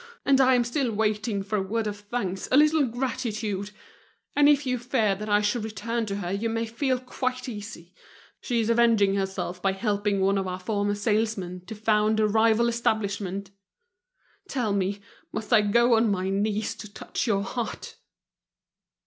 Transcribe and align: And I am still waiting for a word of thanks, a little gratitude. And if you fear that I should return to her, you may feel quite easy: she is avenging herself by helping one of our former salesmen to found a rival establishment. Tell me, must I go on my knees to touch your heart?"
And 0.25 0.41
I 0.41 0.55
am 0.55 0.63
still 0.63 0.91
waiting 0.91 1.43
for 1.43 1.57
a 1.57 1.61
word 1.61 1.85
of 1.85 1.99
thanks, 1.99 2.47
a 2.51 2.57
little 2.57 2.87
gratitude. 2.87 3.69
And 4.35 4.49
if 4.49 4.65
you 4.65 4.79
fear 4.79 5.13
that 5.13 5.29
I 5.29 5.41
should 5.41 5.63
return 5.63 6.07
to 6.07 6.15
her, 6.15 6.31
you 6.31 6.49
may 6.49 6.65
feel 6.65 6.97
quite 6.97 7.47
easy: 7.47 7.93
she 8.39 8.59
is 8.61 8.71
avenging 8.71 9.13
herself 9.13 9.61
by 9.61 9.73
helping 9.73 10.19
one 10.19 10.39
of 10.39 10.47
our 10.47 10.59
former 10.59 10.95
salesmen 10.95 11.63
to 11.67 11.75
found 11.75 12.19
a 12.19 12.27
rival 12.27 12.67
establishment. 12.67 13.51
Tell 14.49 14.73
me, 14.73 15.01
must 15.31 15.53
I 15.53 15.61
go 15.61 15.93
on 15.93 16.09
my 16.09 16.31
knees 16.31 16.73
to 16.77 16.91
touch 16.91 17.27
your 17.27 17.43
heart?" 17.43 17.97